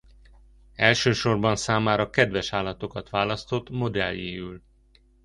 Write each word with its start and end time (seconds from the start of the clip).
Elsősorban 0.75 1.55
számára 1.55 2.09
kedves 2.09 2.53
állatokat 2.53 3.09
választott 3.09 3.69
modelljéül. 3.69 4.61